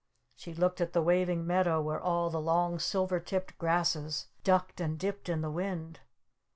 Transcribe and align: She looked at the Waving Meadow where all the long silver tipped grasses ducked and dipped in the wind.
She 0.35 0.55
looked 0.55 0.81
at 0.81 0.93
the 0.93 1.01
Waving 1.03 1.45
Meadow 1.45 1.79
where 1.79 2.01
all 2.01 2.31
the 2.31 2.41
long 2.41 2.79
silver 2.79 3.19
tipped 3.19 3.55
grasses 3.59 4.29
ducked 4.43 4.81
and 4.81 4.97
dipped 4.97 5.29
in 5.29 5.41
the 5.41 5.51
wind. 5.51 5.99